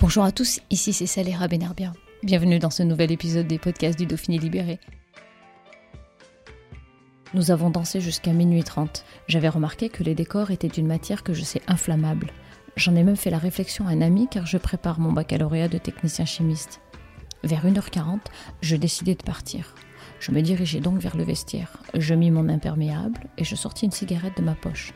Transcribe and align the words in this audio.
Bonjour 0.00 0.22
à 0.22 0.30
tous, 0.30 0.60
ici 0.70 0.92
c'est 0.92 1.06
Saléra 1.06 1.48
Benerbia. 1.48 1.92
Bienvenue 2.22 2.60
dans 2.60 2.70
ce 2.70 2.84
nouvel 2.84 3.10
épisode 3.10 3.48
des 3.48 3.58
podcasts 3.58 3.98
du 3.98 4.06
Dauphiné 4.06 4.38
Libéré. 4.38 4.78
Nous 7.34 7.50
avons 7.50 7.68
dansé 7.68 8.00
jusqu'à 8.00 8.32
minuit 8.32 8.62
30. 8.62 9.04
J'avais 9.26 9.48
remarqué 9.48 9.88
que 9.88 10.04
les 10.04 10.14
décors 10.14 10.52
étaient 10.52 10.68
d'une 10.68 10.86
matière 10.86 11.24
que 11.24 11.34
je 11.34 11.42
sais 11.42 11.62
inflammable. 11.66 12.30
J'en 12.76 12.94
ai 12.94 13.02
même 13.02 13.16
fait 13.16 13.30
la 13.30 13.38
réflexion 13.38 13.88
à 13.88 13.90
un 13.90 14.00
ami 14.00 14.28
car 14.30 14.46
je 14.46 14.56
prépare 14.56 15.00
mon 15.00 15.10
baccalauréat 15.10 15.66
de 15.66 15.78
technicien 15.78 16.24
chimiste. 16.24 16.80
Vers 17.42 17.66
1h40, 17.66 18.20
je 18.60 18.76
décidai 18.76 19.16
de 19.16 19.24
partir. 19.24 19.74
Je 20.20 20.30
me 20.30 20.42
dirigeai 20.42 20.78
donc 20.78 21.00
vers 21.00 21.16
le 21.16 21.24
vestiaire. 21.24 21.76
Je 21.94 22.14
mis 22.14 22.30
mon 22.30 22.48
imperméable 22.48 23.18
et 23.36 23.42
je 23.42 23.56
sortis 23.56 23.86
une 23.86 23.90
cigarette 23.90 24.36
de 24.36 24.42
ma 24.44 24.54
poche. 24.54 24.94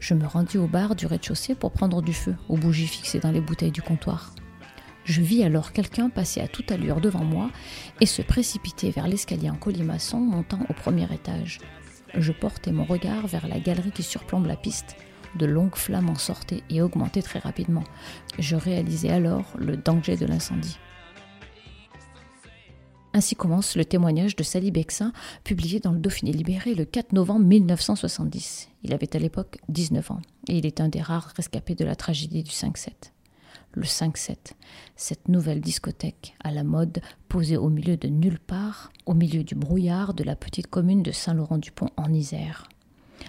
Je 0.00 0.14
me 0.14 0.26
rendis 0.26 0.58
au 0.58 0.66
bar 0.66 0.94
du 0.94 1.06
rez-de-chaussée 1.06 1.54
pour 1.54 1.72
prendre 1.72 2.02
du 2.02 2.12
feu 2.12 2.36
aux 2.48 2.56
bougies 2.56 2.86
fixées 2.86 3.20
dans 3.20 3.30
les 3.30 3.40
bouteilles 3.40 3.70
du 3.70 3.82
comptoir. 3.82 4.34
Je 5.04 5.20
vis 5.20 5.44
alors 5.44 5.72
quelqu'un 5.72 6.08
passer 6.08 6.40
à 6.40 6.48
toute 6.48 6.72
allure 6.72 7.00
devant 7.00 7.24
moi 7.24 7.50
et 8.00 8.06
se 8.06 8.22
précipiter 8.22 8.90
vers 8.90 9.06
l'escalier 9.06 9.50
en 9.50 9.56
colimaçon 9.56 10.18
montant 10.18 10.60
au 10.68 10.72
premier 10.72 11.12
étage. 11.12 11.58
Je 12.14 12.32
portai 12.32 12.72
mon 12.72 12.84
regard 12.84 13.26
vers 13.26 13.48
la 13.48 13.58
galerie 13.58 13.90
qui 13.90 14.02
surplombe 14.02 14.46
la 14.46 14.56
piste. 14.56 14.96
De 15.36 15.46
longues 15.46 15.74
flammes 15.74 16.10
en 16.10 16.14
sortaient 16.14 16.62
et 16.70 16.80
augmentaient 16.80 17.22
très 17.22 17.40
rapidement. 17.40 17.84
Je 18.38 18.56
réalisai 18.56 19.10
alors 19.10 19.52
le 19.58 19.76
danger 19.76 20.16
de 20.16 20.26
l'incendie. 20.26 20.78
Ainsi 23.16 23.36
commence 23.36 23.76
le 23.76 23.84
témoignage 23.84 24.34
de 24.34 24.42
Sally 24.42 24.72
Bexin, 24.72 25.12
publié 25.44 25.78
dans 25.78 25.92
le 25.92 26.00
Dauphiné 26.00 26.32
libéré 26.32 26.74
le 26.74 26.84
4 26.84 27.12
novembre 27.12 27.46
1970. 27.46 28.68
Il 28.82 28.92
avait 28.92 29.14
à 29.14 29.20
l'époque 29.20 29.58
19 29.68 30.10
ans, 30.10 30.20
et 30.48 30.58
il 30.58 30.66
est 30.66 30.80
un 30.80 30.88
des 30.88 31.00
rares 31.00 31.32
rescapés 31.36 31.76
de 31.76 31.84
la 31.84 31.94
tragédie 31.94 32.42
du 32.42 32.50
5-7. 32.50 32.88
Le 33.70 33.84
5-7, 33.84 34.54
cette 34.96 35.28
nouvelle 35.28 35.60
discothèque 35.60 36.34
à 36.42 36.50
la 36.50 36.64
mode, 36.64 37.00
posée 37.28 37.56
au 37.56 37.68
milieu 37.68 37.96
de 37.96 38.08
nulle 38.08 38.40
part, 38.40 38.92
au 39.06 39.14
milieu 39.14 39.44
du 39.44 39.54
brouillard 39.54 40.12
de 40.12 40.24
la 40.24 40.34
petite 40.34 40.66
commune 40.66 41.04
de 41.04 41.12
Saint-Laurent-du-Pont 41.12 41.90
en 41.96 42.12
Isère. 42.12 42.68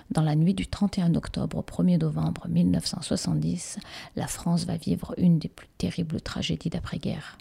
Dans 0.10 0.24
la 0.24 0.36
nuit 0.36 0.56
du 0.56 0.66
31 0.66 1.14
octobre 1.14 1.60
au 1.60 1.62
1er 1.62 2.00
novembre 2.00 2.48
1970, 2.50 3.78
la 4.16 4.26
France 4.26 4.66
va 4.66 4.78
vivre 4.78 5.14
une 5.18 5.38
des 5.38 5.50
plus 5.50 5.68
terribles 5.78 6.22
tragédies 6.22 6.72
d'après-guerre. 6.72 7.38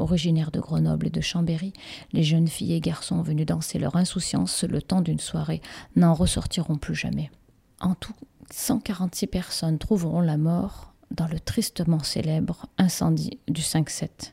Originaires 0.00 0.50
de 0.50 0.60
Grenoble 0.60 1.06
et 1.06 1.10
de 1.10 1.20
Chambéry, 1.20 1.72
les 2.12 2.22
jeunes 2.22 2.48
filles 2.48 2.74
et 2.74 2.80
garçons 2.80 3.22
venus 3.22 3.46
danser 3.46 3.78
leur 3.78 3.96
insouciance 3.96 4.64
le 4.64 4.82
temps 4.82 5.00
d'une 5.00 5.20
soirée 5.20 5.60
n'en 5.96 6.14
ressortiront 6.14 6.76
plus 6.76 6.94
jamais. 6.94 7.30
En 7.80 7.94
tout, 7.94 8.14
146 8.50 9.26
personnes 9.26 9.78
trouveront 9.78 10.20
la 10.20 10.36
mort 10.36 10.92
dans 11.10 11.26
le 11.26 11.40
tristement 11.40 12.02
célèbre 12.02 12.66
incendie 12.78 13.38
du 13.48 13.62
5-7. 13.62 14.32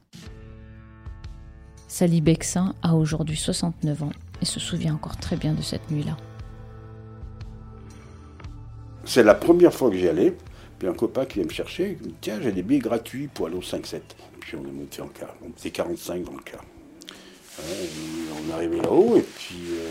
Sally 1.87 2.21
Bexin 2.21 2.73
a 2.81 2.95
aujourd'hui 2.95 3.37
69 3.37 4.03
ans 4.03 4.11
et 4.41 4.45
se 4.45 4.59
souvient 4.59 4.95
encore 4.95 5.17
très 5.17 5.35
bien 5.35 5.53
de 5.53 5.61
cette 5.61 5.89
nuit-là. 5.89 6.17
C'est 9.05 9.23
la 9.23 9.35
première 9.35 9.73
fois 9.73 9.89
que 9.89 9.97
j'y 9.97 10.07
allais. 10.07 10.35
Puis 10.77 10.87
un 10.87 10.93
copain 10.93 11.25
qui 11.25 11.39
vient 11.39 11.47
me 11.47 11.53
chercher, 11.53 11.97
il 11.99 12.05
me 12.05 12.11
dit 12.11 12.17
Tiens, 12.21 12.39
j'ai 12.41 12.51
des 12.51 12.61
billets 12.61 12.79
gratuits 12.79 13.27
pour 13.27 13.47
aller 13.47 13.55
au 13.55 13.61
5-7. 13.61 14.01
Puis 14.47 14.55
on 14.55 14.65
est 14.65 14.71
monté 14.71 15.01
en 15.01 15.09
car. 15.09 15.35
On 15.45 15.49
était 15.49 15.71
45 15.71 16.23
dans 16.23 16.31
le 16.31 16.39
car. 16.39 16.63
Ouais, 17.59 17.89
on 18.31 18.49
est 18.49 18.53
arrivé 18.53 18.77
là-haut, 18.77 19.17
et 19.17 19.21
puis 19.21 19.57
euh, 19.71 19.89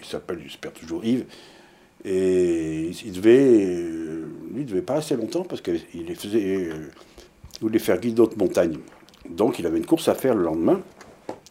il 0.00 0.04
s'appelle, 0.04 0.40
j'espère 0.42 0.72
toujours 0.72 1.04
Yves. 1.04 1.26
Et 2.04 2.90
il 3.04 3.12
devait. 3.12 3.66
euh, 3.66 4.26
lui, 4.52 4.62
il 4.62 4.66
devait 4.66 4.82
pas 4.82 4.94
rester 4.94 5.14
longtemps 5.14 5.44
parce 5.44 5.60
qu'il 5.60 5.80
les 5.94 6.14
faisait. 6.16 6.42
euh, 6.44 6.88
voulait 7.60 7.78
faire 7.78 8.00
guide 8.00 8.14
d'autres 8.14 8.36
montagnes. 8.36 8.78
Donc 9.30 9.60
il 9.60 9.66
avait 9.66 9.78
une 9.78 9.86
course 9.86 10.08
à 10.08 10.16
faire 10.16 10.34
le 10.34 10.42
lendemain. 10.42 10.80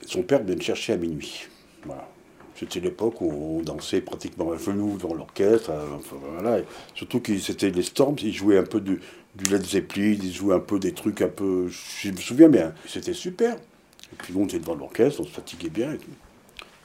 Son 0.06 0.22
père 0.22 0.44
venait 0.44 0.56
le 0.56 0.62
chercher 0.62 0.94
à 0.94 0.98
minuit. 0.98 1.48
C'était 2.56 2.80
l'époque 2.82 3.22
où 3.22 3.30
on 3.32 3.62
dansait 3.62 4.02
pratiquement 4.02 4.52
à 4.52 4.58
genoux 4.58 4.98
devant 4.98 5.14
l'orchestre. 5.14 5.72
voilà. 6.34 6.60
Surtout 6.96 7.22
que 7.22 7.38
c'était 7.38 7.70
les 7.70 7.84
Storms, 7.84 8.18
ils 8.22 8.34
jouaient 8.34 8.58
un 8.58 8.64
peu 8.64 8.82
de, 8.82 9.00
du 9.38 9.50
Led 9.52 9.64
Zeppelin, 9.66 10.18
ils 10.22 10.34
jouaient 10.34 10.56
un 10.56 10.60
peu 10.60 10.80
des 10.80 10.94
trucs 10.94 11.22
un 11.22 11.28
peu. 11.28 11.68
Je 11.70 12.10
me 12.12 12.18
souviens 12.18 12.50
bien. 12.50 12.74
C'était 12.88 13.14
super. 13.14 13.56
Et 13.56 14.16
puis 14.18 14.34
on 14.36 14.46
était 14.46 14.60
devant 14.60 14.76
l'orchestre, 14.76 15.22
on 15.22 15.26
se 15.26 15.30
fatiguait 15.32 15.70
bien 15.70 15.94
et 15.94 15.98
tout. 15.98 16.10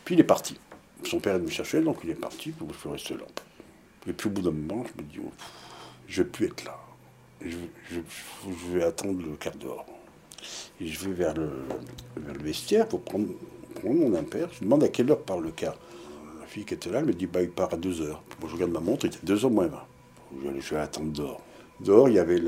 Puis 0.05 0.15
il 0.17 0.21
est 0.21 0.25
parti. 0.25 0.59
Son 1.05 1.19
père 1.21 1.39
me 1.39 1.49
cherchait, 1.49 1.81
donc 1.81 1.99
il 2.05 2.11
est 2.11 2.15
parti, 2.15 2.51
puis 2.51 2.67
je 2.73 2.79
suis 2.79 2.89
resté 2.89 3.15
là. 3.15 3.25
Et 4.09 4.13
puis 4.13 4.29
au 4.29 4.33
bout 4.33 4.43
d'un 4.43 4.51
moment, 4.51 4.85
je 4.85 5.03
me 5.03 5.09
dis, 5.09 5.19
oh, 5.25 5.31
je 6.09 6.23
vais 6.23 6.29
plus 6.29 6.47
être 6.47 6.65
là. 6.65 6.79
Je, 7.41 7.57
je- 7.91 8.01
je 8.49 8.77
vais 8.79 8.85
attendre 8.85 9.21
le 9.23 9.35
quart 9.37 9.55
d'heure. 9.57 9.85
Et 10.81 10.87
je 10.89 10.99
vais 11.09 11.13
vers 11.13 11.35
le, 11.35 11.51
vers 12.17 12.35
le 12.35 12.41
vestiaire 12.43 12.89
pour 12.89 13.03
prendre, 13.03 13.29
prendre 13.81 13.95
mon 13.95 14.15
impair. 14.15 14.49
Je 14.53 14.65
demande 14.65 14.83
à 14.85 14.89
quelle 14.89 15.11
heure 15.11 15.23
part 15.23 15.41
le 15.41 15.51
car. 15.53 15.77
La 16.41 16.47
fille 16.47 16.65
qui 16.65 16.75
était 16.75 16.91
là, 16.91 16.99
elle 16.99 17.05
me 17.07 17.13
dit, 17.13 17.27
bah, 17.27 17.43
il 17.43 17.51
part 17.51 17.73
à 17.73 17.77
2 17.77 18.01
heures. 18.03 18.23
Moi, 18.41 18.49
je 18.49 18.55
regarde 18.55 18.73
ma 18.73 18.81
montre, 18.81 19.05
il 19.07 19.09
était 19.09 19.25
2 19.25 19.45
heures 19.45 19.51
moins 19.51 19.69
20. 19.69 19.85
Je 20.45 20.49
vais, 20.49 20.61
je 20.61 20.75
vais 20.75 20.81
attendre 20.81 21.13
dehors. 21.13 21.41
Dehors, 21.81 22.09
il 22.09 22.15
y 22.15 22.19
avait 22.19 22.41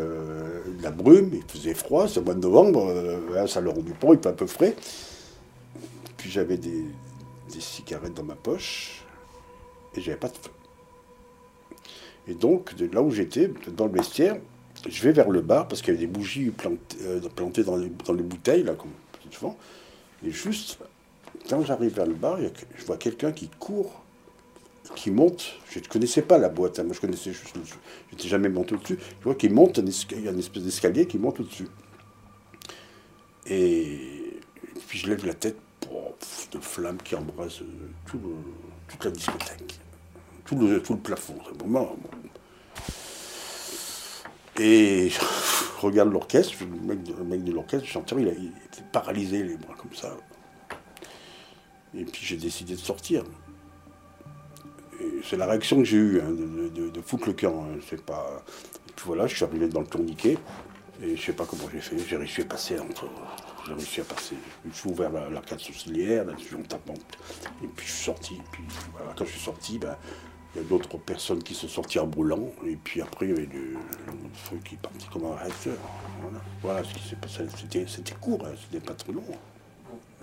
la 0.80 0.90
brume, 0.90 1.30
il 1.32 1.42
faisait 1.48 1.74
froid, 1.74 2.06
c'est 2.06 2.20
le 2.20 2.24
mois 2.24 2.34
de 2.34 2.40
novembre, 2.40 2.86
euh, 2.88 3.42
à 3.42 3.46
Saint-Laurent-du-Pont, 3.46 4.12
il 4.12 4.20
fait 4.20 4.28
un 4.28 4.32
peu 4.32 4.46
frais. 4.46 4.76
Puis 6.16 6.30
j'avais 6.30 6.56
des, 6.56 6.84
cigarettes 7.58 8.14
dans 8.14 8.24
ma 8.24 8.34
poche 8.34 9.04
et 9.94 10.00
j'avais 10.00 10.16
pas 10.16 10.28
de 10.28 10.34
feu. 10.34 10.50
Et 12.26 12.34
donc, 12.34 12.74
là 12.92 13.02
où 13.02 13.10
j'étais, 13.10 13.50
dans 13.76 13.86
le 13.86 13.92
vestiaire, 13.92 14.38
je 14.88 15.02
vais 15.02 15.12
vers 15.12 15.30
le 15.30 15.40
bar 15.40 15.68
parce 15.68 15.82
qu'il 15.82 15.94
y 15.94 15.96
avait 15.96 16.06
des 16.06 16.12
bougies 16.12 16.50
plantées, 16.50 16.96
euh, 17.02 17.20
dans, 17.64 17.76
les, 17.76 17.90
dans 17.90 18.12
les 18.12 18.22
bouteilles, 18.22 18.62
là, 18.62 18.74
comme 18.74 18.90
souvent. 19.30 19.56
Et 20.24 20.30
juste, 20.30 20.78
quand 21.48 21.62
j'arrive 21.64 21.94
vers 21.94 22.06
le 22.06 22.14
bar, 22.14 22.38
je 22.76 22.84
vois 22.84 22.96
quelqu'un 22.96 23.32
qui 23.32 23.48
court, 23.48 24.03
qui 24.94 25.10
monte. 25.10 25.54
Je 25.70 25.78
ne 25.78 25.84
connaissais 25.84 26.22
pas 26.22 26.38
la 26.38 26.48
boîte, 26.48 26.78
hein, 26.78 26.84
moi 26.84 26.94
je 26.94 27.00
connaissais 27.00 27.32
Je 27.32 27.40
n'étais 28.12 28.28
jamais 28.28 28.48
monté 28.48 28.74
au-dessus. 28.74 28.98
Je 29.20 29.24
vois 29.24 29.34
qu'il 29.34 29.52
monte, 29.52 29.78
un 29.78 29.84
esca- 29.84 30.14
il 30.16 30.24
y 30.24 30.28
a 30.28 30.30
une 30.30 30.38
espèce 30.38 30.62
d'escalier 30.62 31.06
qui 31.06 31.18
monte 31.18 31.40
au-dessus. 31.40 31.68
Et 33.46 34.38
puis 34.88 34.98
je 34.98 35.08
lève 35.08 35.24
la 35.26 35.34
tête, 35.34 35.56
pof, 35.80 36.48
de 36.50 36.58
flammes 36.60 36.98
qui 37.02 37.14
embrassent 37.14 37.62
euh, 37.62 37.88
tout 38.06 38.18
le- 38.18 38.36
toute 38.88 39.04
la 39.04 39.10
discothèque, 39.10 39.78
tout 40.44 40.56
le, 40.56 40.82
tout 40.82 40.94
le 40.94 41.00
plafond. 41.00 41.36
Moment, 41.62 41.96
bon. 42.00 42.10
Et 44.62 45.08
je 45.10 45.18
regarde 45.80 46.12
l'orchestre, 46.12 46.54
le 46.60 46.66
mec 46.86 47.02
de, 47.02 47.12
de 47.12 47.52
l'orchestre, 47.52 47.86
le 47.86 47.92
chanteur, 47.92 48.20
il, 48.20 48.28
a- 48.28 48.32
il 48.32 48.52
était 48.66 48.84
paralysé, 48.92 49.42
les 49.42 49.56
bras 49.56 49.74
comme 49.74 49.94
ça. 49.94 50.16
Et 51.96 52.04
puis 52.04 52.24
j'ai 52.24 52.36
décidé 52.36 52.74
de 52.74 52.80
sortir. 52.80 53.24
C'est 55.24 55.36
la 55.36 55.46
réaction 55.46 55.78
que 55.78 55.84
j'ai 55.84 55.96
eue, 55.96 56.20
hein, 56.20 56.30
de, 56.30 57.00
foutre 57.00 57.28
le 57.28 57.32
camp. 57.34 57.66
hein, 57.66 57.78
voilà, 59.04 59.26
je 59.26 59.36
suis 59.36 59.44
arrivé 59.44 59.68
dans 59.68 59.80
le 59.80 59.86
tourniquet, 59.86 60.38
et 61.02 61.16
je 61.16 61.22
sais 61.22 61.32
pas 61.32 61.44
comment 61.44 61.64
j'ai 61.72 61.80
fait, 61.80 61.98
j'ai 61.98 62.16
réussi 62.16 62.42
à 62.42 62.44
passer 62.44 62.78
entre... 62.78 63.06
J'ai 63.66 63.72
réussi 63.72 64.00
à 64.00 64.04
passer. 64.04 64.36
Je 64.70 64.76
suis 64.76 64.90
ouvert 64.90 65.10
la- 65.10 65.30
l'arcade 65.30 65.58
sourcilière, 65.58 66.24
là-dessus 66.26 66.54
en 66.54 66.62
tapant. 66.62 66.94
Et 67.62 67.66
puis 67.66 67.86
je 67.86 67.92
suis 67.92 68.04
sorti. 68.04 68.34
Puis 68.52 68.62
quand 69.16 69.24
je 69.24 69.30
suis 69.30 69.40
sorti, 69.40 69.78
ben, 69.78 69.96
il 70.54 70.62
y 70.62 70.64
a 70.64 70.68
d'autres 70.68 70.98
personnes 70.98 71.42
qui 71.42 71.54
sont 71.54 71.68
sorties 71.68 71.98
en 71.98 72.06
brûlant. 72.06 72.50
Et 72.66 72.76
puis 72.76 73.00
après, 73.00 73.26
il 73.26 73.28
y 73.30 73.32
avait 73.32 73.48
le, 73.52 73.78
feu 74.34 74.56
qui 74.64 74.74
est 74.74 74.78
parti 74.78 75.06
comme 75.12 75.24
un 75.24 75.34
réacteur. 75.34 75.76
Voilà, 76.20 76.40
voilà 76.62 76.84
ce 76.84 76.94
qui 76.94 77.08
s'est 77.08 77.16
passé. 77.16 77.44
C'était, 77.86 78.14
court, 78.20 78.44
hein, 78.46 78.52
c'était 78.70 78.84
pas 78.84 78.94
trop 78.94 79.12
long. 79.12 79.24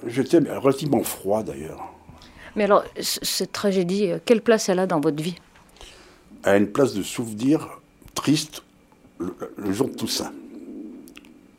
J'étais 0.06 0.38
relativement 0.38 1.04
froid 1.04 1.44
d'ailleurs. 1.44 1.94
Mais 2.56 2.66
alors, 2.66 2.84
cette 3.00 3.52
tragédie, 3.52 4.08
euh, 4.08 4.20
quelle 4.24 4.42
place 4.42 4.70
elle 4.70 4.80
a 4.80 4.88
dans 4.88 5.00
votre 5.00 5.22
vie? 5.22 5.36
À 6.44 6.58
une 6.58 6.68
place 6.68 6.94
de 6.94 7.04
souvenir 7.04 7.80
triste 8.16 8.64
le, 9.20 9.72
jour 9.72 9.88
de 9.88 9.94
Toussaint. 9.94 10.34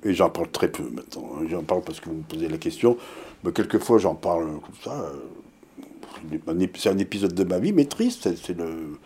Et 0.05 0.15
j'en 0.15 0.31
parle 0.31 0.51
très 0.51 0.71
peu 0.71 0.83
maintenant. 0.83 1.31
hein. 1.37 1.47
J'en 1.49 1.63
parle 1.63 1.83
parce 1.83 2.01
que 2.01 2.09
vous 2.09 2.17
me 2.17 2.23
posez 2.23 2.49
la 2.49 2.59
question. 2.59 2.99
Mais 3.45 3.53
quelquefois, 3.53 3.99
j'en 3.99 4.15
parle 4.15 4.47
comme 4.61 4.75
ça. 4.83 5.01
euh, 6.31 6.59
c'est 6.77 6.89
un 6.91 6.99
épisode 6.99 7.35
de 7.35 7.45
ma 7.45 7.59
vie, 7.59 7.73
mais 7.73 7.85
triste. 7.85 8.29
On 8.59 8.97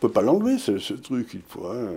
peut 0.00 0.10
pas 0.10 0.22
l'enlever, 0.22 0.58
ce, 0.58 0.94
truc. 0.94 1.28
Il 1.34 1.42
faut 1.46 1.66
hein, 1.66 1.90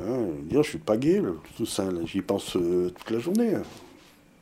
hein, 0.00 0.26
dire, 0.44 0.62
je 0.62 0.70
suis 0.70 0.78
pas 0.78 0.96
gay, 0.96 1.22
ça. 1.66 1.84
J'y 2.06 2.22
pense 2.22 2.56
euh, 2.56 2.90
toute 2.90 3.10
la 3.10 3.18
journée, 3.18 3.52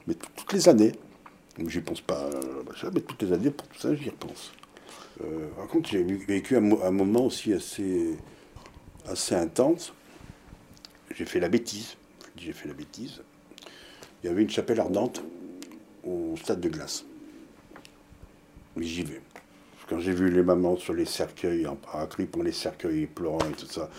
mais 0.07 0.15
toutes 0.37 0.53
les 0.53 0.69
années. 0.69 0.93
J'y 1.69 1.81
pense 1.81 2.01
pas, 2.01 2.23
euh, 2.25 2.63
mais 2.95 3.01
toutes 3.01 3.23
les 3.23 3.33
années 3.33 3.51
pour 3.51 3.67
tout 3.69 3.79
ça, 3.79 3.95
j'y 3.95 4.09
repense. 4.09 4.53
Euh, 5.23 5.49
par 5.57 5.67
contre, 5.67 5.91
j'ai 5.91 6.03
vécu 6.03 6.57
un, 6.57 6.61
moment 6.61 7.27
aussi 7.27 7.53
assez, 7.53 8.17
intense. 9.33 9.93
J'ai 11.15 11.27
fait 11.27 11.41
la 11.41 11.49
bêtise. 11.49 11.97
J'ai 12.37 12.53
fait 12.53 12.69
la 12.69 12.75
bêtise. 12.75 13.21
Il 14.23 14.29
y 14.29 14.31
avait 14.31 14.43
une 14.43 14.51
chapelle 14.51 14.81
ardente 14.81 15.23
au 16.05 16.35
stade 16.37 16.61
de 16.61 16.69
glace. 16.69 17.05
Mais 18.77 18.87
j'y 18.87 19.03
vais. 19.03 19.21
Quand 19.89 19.99
j'ai 19.99 20.13
vu 20.13 20.31
les 20.31 20.43
mamans 20.43 20.77
sur 20.77 20.95
les 20.95 21.05
cercueils, 21.05 21.67
en 21.67 21.77
parapluie 21.77 22.27
pour 22.27 22.43
les 22.43 22.53
cercueils 22.53 23.07
pleurant 23.07 23.41
et 23.41 23.53
tout 23.53 23.67
ça, 23.67 23.91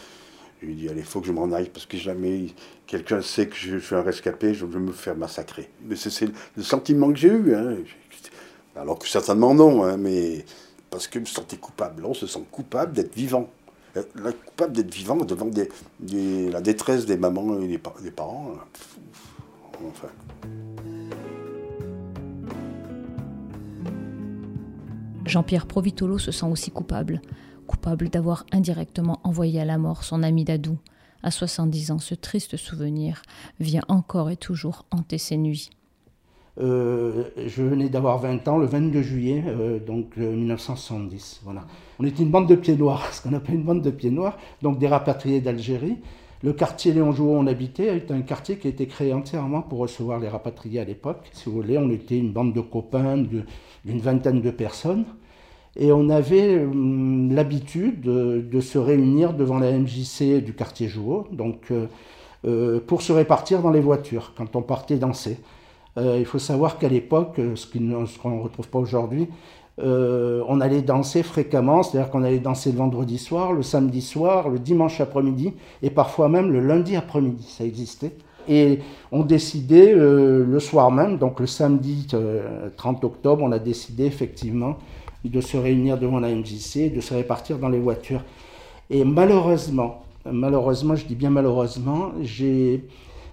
je 0.62 0.68
lui 0.68 0.74
ai 0.74 0.76
dit, 0.76 0.90
allez, 0.90 1.00
il 1.00 1.06
faut 1.06 1.22
que 1.22 1.28
je 1.28 1.32
m'en 1.32 1.52
aille, 1.52 1.70
parce 1.70 1.88
que 1.88 1.98
jamais 1.98 2.48
quelqu'un 2.86 3.22
sait 3.22 3.48
que 3.48 3.56
je 3.56 3.78
suis 3.78 3.96
un 3.96 4.04
rescapé, 4.04 4.54
je 4.54 4.66
vais 4.66 4.80
me 4.80 4.92
faire 4.92 5.16
massacrer. 5.16 5.70
Mais 5.86 5.96
c'est 5.96 6.30
le 6.56 6.64
sentiment 6.64 7.12
que 7.12 7.18
j'ai 7.18 7.30
eu. 7.30 7.56
Hein. 7.56 7.78
Alors 8.76 9.00
que 9.00 9.08
certainement 9.08 9.56
non, 9.56 9.84
hein, 9.84 9.98
mais 9.98 10.46
parce 10.92 11.08
que 11.08 11.16
je 11.16 11.22
me 11.22 11.26
sentais 11.26 11.58
coupable. 11.58 12.06
On 12.06 12.14
se 12.14 12.28
sent 12.28 12.44
coupable 12.52 12.94
d'être 12.94 13.16
vivant. 13.16 13.50
Coupable 14.46 14.74
d'être 14.74 14.94
vivant 14.94 15.18
devant 15.18 15.50
la 16.00 16.62
détresse 16.62 17.06
des 17.06 17.18
mamans 17.18 17.60
et 17.60 17.68
des, 17.68 17.80
des 18.04 18.12
parents. 18.12 18.54
Enfin. 19.88 20.10
Jean-Pierre 25.26 25.66
Provitolo 25.66 26.20
se 26.20 26.32
sent 26.32 26.46
aussi 26.46 26.72
coupable, 26.72 27.22
coupable 27.72 28.10
d'avoir 28.10 28.46
indirectement 28.52 29.22
envoyé 29.24 29.62
à 29.62 29.66
la 29.66 29.78
mort 29.78 30.04
son 30.04 30.24
ami 30.24 30.44
Dadou. 30.44 30.78
À 31.24 31.32
70 31.32 31.92
ans, 31.92 32.00
ce 32.00 32.16
triste 32.16 32.58
souvenir 32.58 33.22
vient 33.62 33.84
encore 33.88 34.30
et 34.30 34.36
toujours 34.36 34.86
hanter 34.92 35.18
ses 35.18 35.38
nuits. 35.38 35.70
Euh, 36.60 37.30
je 37.38 37.64
venais 37.64 37.88
d'avoir 37.88 38.18
20 38.18 38.46
ans 38.50 38.58
le 38.58 38.66
22 38.66 39.02
juillet, 39.02 39.44
euh, 39.48 39.80
donc 39.80 40.18
1970. 40.18 41.40
Euh, 41.40 41.46
voilà. 41.46 41.66
On 42.00 42.06
était 42.06 42.24
une 42.24 42.30
bande 42.30 42.50
de 42.50 42.56
pieds 42.56 42.76
noirs, 42.76 43.06
ce 43.14 43.22
qu'on 43.22 43.34
appelle 43.34 43.56
une 43.56 43.64
bande 43.64 43.82
de 43.82 43.92
pieds 43.92 44.12
noirs, 44.12 44.38
donc 44.62 44.78
des 44.78 44.88
rapatriés 44.88 45.40
d'Algérie. 45.40 45.98
Le 46.44 46.52
quartier 46.52 46.92
Léon 46.92 47.14
Jouot 47.14 47.30
où 47.30 47.36
on 47.36 47.48
habitait 47.48 47.96
est 47.96 48.12
un 48.12 48.22
quartier 48.22 48.58
qui 48.58 48.68
a 48.68 48.72
été 48.72 48.86
créé 48.88 49.14
entièrement 49.14 49.62
pour 49.62 49.80
recevoir 49.80 50.20
les 50.20 50.28
rapatriés 50.28 50.82
à 50.82 50.84
l'époque. 50.84 51.30
Si 51.32 51.46
vous 51.46 51.56
voulez, 51.56 51.78
on 51.78 51.90
était 51.90 52.18
une 52.18 52.34
bande 52.34 52.54
de 52.54 52.62
copains 52.62 53.18
d'une 53.18 54.02
vingtaine 54.02 54.42
de 54.42 54.52
personnes. 54.52 55.06
Et 55.78 55.92
on 55.92 56.10
avait 56.10 56.58
euh, 56.58 57.34
l'habitude 57.34 58.02
de, 58.02 58.60
se 58.60 58.78
réunir 58.78 59.34
devant 59.34 59.60
la 59.60 59.72
MJC 59.72 60.44
du 60.44 60.54
quartier 60.54 60.88
Jouot, 60.88 61.28
donc 61.32 61.72
euh, 61.72 61.88
euh, 62.46 62.80
pour 62.86 63.02
se 63.02 63.14
répartir 63.14 63.62
dans 63.62 63.72
les 63.72 63.80
voitures 63.80 64.34
quand 64.36 64.56
on 64.56 64.62
partait 64.62 64.98
danser. 64.98 65.38
il 65.98 66.26
faut 66.26 66.40
savoir 66.40 66.78
qu'à 66.78 66.90
l'époque, 66.90 67.40
ce 67.56 67.68
qu'on 67.68 68.30
ne 68.38 68.42
retrouve 68.42 68.68
pas 68.68 68.80
aujourd'hui, 68.80 69.28
on 69.78 70.62
allait 70.62 70.82
danser 70.82 71.24
fréquemment, 71.24 71.84
c'est-à-dire 71.84 72.12
qu'on 72.12 72.24
allait 72.24 72.40
danser 72.40 72.72
le 72.72 72.78
vendredi 72.78 73.18
soir, 73.18 73.52
le 73.52 73.64
samedi 73.64 74.02
soir, 74.02 74.50
le 74.50 74.60
dimanche 74.60 75.02
après-midi 75.02 75.54
et 75.82 75.90
parfois 75.90 76.30
même 76.30 76.52
le 76.52 76.60
lundi 76.60 76.96
après-midi, 76.96 77.44
ça 77.44 77.66
existait. 77.66 78.14
Et 78.48 78.80
on 79.12 79.24
décidait 79.24 79.94
le 79.94 80.60
soir 80.60 80.92
même, 80.92 81.18
donc 81.18 81.40
le 81.40 81.48
samedi 81.48 82.08
30 82.78 83.04
octobre, 83.04 83.44
on 83.44 83.52
a 83.52 83.60
décidé 83.60 84.06
effectivement 84.06 84.78
de 85.24 85.42
se 85.42 85.58
réunir 85.58 85.98
devant 85.98 86.20
la 86.20 86.30
MJC, 86.30 86.94
de 86.94 87.02
se 87.02 87.14
répartir 87.14 87.60
dans 87.60 87.70
les 87.70 87.80
voitures. 87.80 88.24
Et 88.90 89.04
malheureusement, 89.04 90.04
malheureusement, 90.26 90.96
je 90.96 91.06
dis 91.06 91.16
bien 91.16 91.30
malheureusement, 91.30 92.12
j'ai 92.22 92.82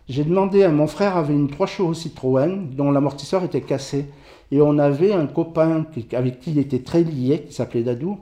demandé 0.08 0.62
à 0.62 0.70
mon 0.70 0.86
frère 0.86 1.16
avait 1.16 1.34
une 1.34 1.48
3 1.48 1.66
chevaux 1.66 1.94
Citroën 1.94 2.68
dont 2.72 2.90
l'amortisseur 2.90 3.44
était 3.44 3.60
cassé. 3.60 4.06
Et 4.50 4.62
on 4.62 4.78
avait 4.78 5.12
un 5.12 5.26
copain 5.26 5.84
avec 6.12 6.40
qui 6.40 6.52
il 6.52 6.58
était 6.58 6.78
très 6.78 7.02
lié, 7.02 7.44
qui 7.46 7.52
s'appelait 7.52 7.82
Dadou, 7.82 8.18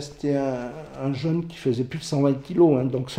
c'était 0.00 0.36
un, 0.36 1.12
jeune 1.12 1.46
qui 1.46 1.56
faisait 1.56 1.84
plus 1.84 1.98
de 1.98 2.04
120 2.04 2.42
kilos. 2.42 2.78
Hein, 2.78 2.84
donc, 2.84 3.10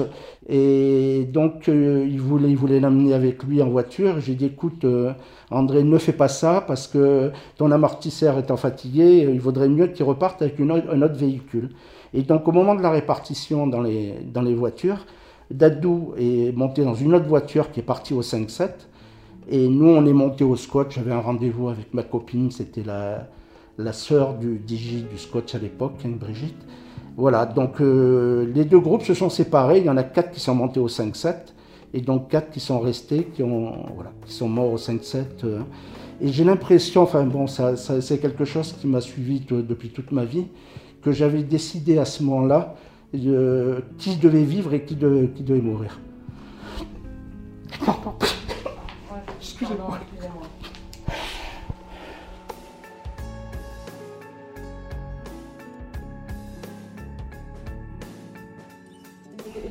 et 0.48 1.28
donc, 1.32 1.68
euh, 1.70 2.06
il 2.08 2.20
voulait 2.20 2.80
l'amener 2.80 3.14
avec 3.14 3.44
lui 3.44 3.62
en 3.62 3.70
voiture. 3.70 4.20
J'ai 4.20 4.36
dit, 4.36 4.46
écoute, 4.46 4.86
euh, 4.86 5.14
André, 5.50 5.84
ne 5.84 5.98
fais 5.98 6.14
pas 6.14 6.28
ça 6.28 6.64
parce 6.66 6.88
que 6.88 7.32
ton 7.58 7.72
amortisseur 7.72 8.38
étant 8.38 8.58
fatigué, 8.58 9.28
il 9.32 9.40
vaudrait 9.40 9.70
mieux 9.70 9.88
qu'il 9.88 10.06
reparte 10.06 10.42
avec 10.42 10.60
une, 10.60 10.72
un 10.72 11.02
autre 11.02 11.16
véhicule. 11.16 11.70
Et 12.14 12.22
donc, 12.22 12.48
au 12.48 12.52
moment 12.52 12.76
de 12.76 12.82
la 12.82 12.92
répartition 12.92 13.68
dans 13.68 13.82
les, 13.82 14.14
dans 14.32 14.42
les 14.42 14.54
voitures, 14.54 15.06
Dadou 15.50 16.14
est 16.18 16.56
monté 16.56 16.84
dans 16.84 16.94
une 16.94 17.16
autre 17.16 17.28
voiture 17.28 17.72
qui 17.72 17.80
est 17.80 17.84
partie 17.84 18.14
au 18.14 18.22
5-7. 18.22 18.70
Et 19.50 19.68
nous, 19.68 19.90
on 19.90 20.06
est 20.06 20.14
monté 20.14 20.44
au 20.44 20.56
Scotch. 20.56 20.96
J'avais 20.96 21.12
un 21.12 21.20
rendez-vous 21.20 21.70
avec 21.70 21.94
ma 21.94 22.04
copine, 22.04 22.52
c'était 22.52 22.84
la 22.84 23.28
la 23.78 23.94
sœur 23.94 24.36
du 24.36 24.62
DJ 24.68 25.04
du 25.10 25.18
Scotch 25.18 25.56
à 25.56 25.60
l'époque, 25.60 26.00
hein, 26.06 26.12
Brigitte. 26.20 26.66
Voilà, 27.18 27.46
donc 27.46 27.82
euh, 27.82 28.50
les 28.54 28.66
deux 28.66 28.80
groupes 28.80 29.04
se 29.04 29.14
sont 29.14 29.30
séparés. 29.30 29.80
Il 29.80 29.86
y 29.86 29.90
en 29.90 29.98
a 29.98 30.04
quatre 30.04 30.32
qui 30.32 30.40
sont 30.40 30.56
montés 30.56 30.80
au 30.80 30.88
5-7 30.88 31.36
et 31.94 32.02
donc 32.02 32.30
quatre 32.30 32.52
qui 32.52 32.60
sont 32.60 32.80
restés, 32.80 33.26
qui, 33.34 33.44
ont, 33.44 33.86
voilà, 33.96 34.12
qui 34.26 34.34
sont 34.34 34.48
morts 34.48 34.72
au 34.72 34.78
5-7. 34.78 35.24
Euh. 35.44 35.60
et 36.22 36.30
j'ai 36.30 36.44
l'impression, 36.44 37.02
enfin 37.02 37.26
bon, 37.26 37.48
ça, 37.48 37.76
c'est 37.76 38.20
quelque 38.20 38.46
chose 38.46 38.74
qui 38.80 38.88
m'a 38.88 39.02
suivi 39.02 39.42
depuis 39.42 39.90
toute 39.90 40.12
ma 40.12 40.24
vie, 40.24 40.46
que 41.02 41.12
j'avais 41.12 41.44
décidé 41.44 41.98
à 41.98 42.06
ce 42.06 42.24
moment-là 42.24 42.76
euh, 43.14 43.82
qui 43.98 44.16
devait 44.16 44.44
vivre 44.44 44.74
et 44.74 44.84
qui, 44.84 44.96
qui 44.96 45.44
devait 45.44 45.62
mourir. 45.62 46.00
Excusez-moi. 49.40 50.00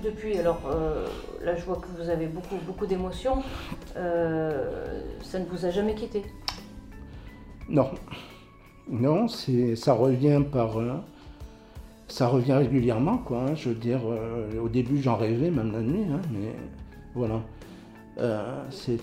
Depuis, 0.03 0.39
alors 0.39 0.61
euh, 0.67 1.07
là 1.45 1.57
je 1.57 1.65
vois 1.65 1.77
que 1.77 1.87
vous 1.97 2.09
avez 2.09 2.27
beaucoup, 2.27 2.57
beaucoup 2.67 2.87
d'émotions, 2.87 3.43
euh, 3.97 5.03
ça 5.23 5.39
ne 5.39 5.45
vous 5.47 5.65
a 5.65 5.71
jamais 5.71 5.95
quitté? 5.95 6.23
Non. 7.69 7.91
Non, 8.89 9.29
ça 9.29 9.93
revient 9.95 10.43
par. 10.51 10.79
Euh, 10.79 10.95
ça 12.09 12.27
revient 12.27 12.55
régulièrement, 12.55 13.19
quoi. 13.19 13.43
Hein. 13.43 13.55
je 13.55 13.69
veux 13.69 13.77
dire, 13.77 14.01
au 14.61 14.69
début 14.69 15.01
j'en 15.01 15.17
rêvais, 15.17 15.49
même 15.49 15.71
la 15.71 15.81
nuit, 15.81 16.07
hein, 16.11 16.21
mais 16.33 16.53
voilà. 17.15 17.41
c'est 18.71 18.95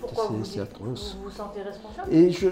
atroce. 0.60 1.16
Vous 1.16 1.24
vous 1.24 1.30
sentez 1.30 1.62
responsable? 1.62 2.12
Et 2.12 2.30
je, 2.30 2.48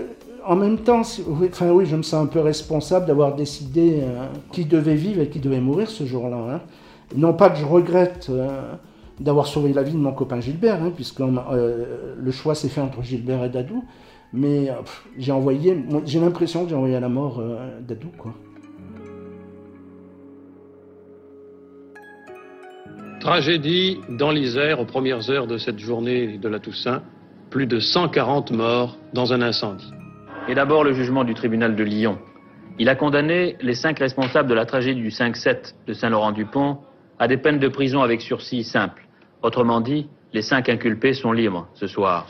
en 0.47 0.57
même 0.57 0.79
temps, 0.79 1.01
enfin 1.01 1.71
oui, 1.73 1.85
je 1.85 1.95
me 1.95 2.03
sens 2.03 2.25
un 2.25 2.27
peu 2.27 2.41
responsable 2.41 3.05
d'avoir 3.05 3.35
décidé 3.35 4.03
qui 4.51 4.65
devait 4.65 4.95
vivre 4.95 5.21
et 5.21 5.29
qui 5.29 5.41
devait 5.41 5.61
mourir 5.61 5.91
ce 5.91 6.07
jour-là. 6.07 6.39
Hein. 6.39 6.61
Non 7.15 7.35
pas 7.35 7.51
que 7.51 7.57
je 7.57 7.65
regrette 7.65 8.29
euh, 8.31 8.73
d'avoir 9.21 9.47
sauvé 9.47 9.73
la 9.73 9.83
vie 9.83 9.93
de 9.93 9.99
mon 9.99 10.13
copain 10.13 10.41
Gilbert, 10.41 10.83
hein, 10.83 10.91
puisque 10.95 11.21
euh, 11.21 12.15
le 12.19 12.31
choix 12.33 12.55
s'est 12.55 12.69
fait 12.69 12.81
entre 12.81 13.03
Gilbert 13.03 13.45
et 13.45 13.49
Dadou, 13.49 13.85
mais 14.33 14.71
euh, 14.71 14.75
j'ai 15.17 15.33
envoyé, 15.33 15.85
j'ai 16.05 16.19
l'impression 16.19 16.65
que 16.65 16.71
j'ai 16.71 16.75
envoyé 16.75 16.97
à 16.97 17.01
la 17.01 17.09
mort 17.09 17.41
Dadou, 17.87 18.09
quoi. 18.19 18.35
Tragédie 23.21 23.99
dans 24.09 24.31
l'Isère 24.31 24.79
aux 24.79 24.85
premières 24.85 25.31
heures 25.31 25.47
de 25.47 25.59
cette 25.59 25.79
journée 25.79 26.39
de 26.39 26.49
la 26.49 26.61
Toussaint. 26.61 27.03
Plus 27.51 27.67
de 27.67 27.81
140 27.81 28.51
morts 28.53 28.99
dans 29.15 29.33
un 29.33 29.41
incendie. 29.41 29.91
Et 30.49 30.55
d'abord 30.55 30.85
le 30.85 30.93
jugement 30.93 31.25
du 31.25 31.35
tribunal 31.35 31.75
de 31.75 31.83
Lyon. 31.83 32.19
Il 32.79 32.89
a 32.89 32.95
condamné 32.95 33.57
les 33.61 33.75
cinq 33.75 33.99
responsables 33.99 34.49
de 34.49 34.55
la 34.55 34.67
tragédie 34.67 35.01
du 35.01 35.09
5-7 35.09 35.75
de 35.87 35.93
Saint-Laurent-du-Pont 35.93 36.79
à 37.19 37.29
des 37.29 37.37
peines 37.37 37.59
de 37.59 37.69
prison 37.69 38.03
avec 38.03 38.21
sursis 38.21 38.65
simples. 38.65 39.07
Autrement 39.43 39.81
dit, 39.81 40.09
les 40.33 40.43
cinq 40.43 40.69
inculpés 40.69 41.15
sont 41.15 41.33
libres 41.33 41.67
ce 41.75 41.87
soir. 41.87 42.27